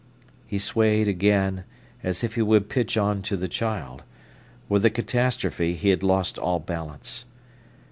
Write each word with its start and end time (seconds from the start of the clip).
He 0.47 0.57
swayed 0.57 1.07
again, 1.07 1.63
as 2.01 2.23
if 2.23 2.33
he 2.33 2.41
would 2.41 2.69
pitch 2.69 2.97
on 2.97 3.21
to 3.21 3.37
the 3.37 3.47
child. 3.47 4.01
With 4.67 4.81
the 4.81 4.89
catastrophe 4.89 5.75
he 5.75 5.89
had 5.89 6.01
lost 6.01 6.39
all 6.39 6.57
balance. 6.59 7.25